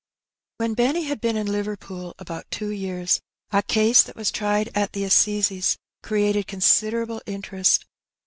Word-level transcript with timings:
When 0.57 0.73
Benny 0.73 1.03
had 1.03 1.21
been 1.21 1.37
in 1.37 1.45
Liverpool 1.45 2.15
about 2.17 2.49
two 2.49 2.69
years, 2.71 3.19
a 3.51 3.61
case 3.61 4.01
that 4.01 4.15
was 4.15 4.31
tried 4.31 4.71
at 4.73 4.93
the 4.93 5.03
assizes 5.03 5.77
created 6.01 6.47
considerable 6.47 7.21
interest. 7.27 7.85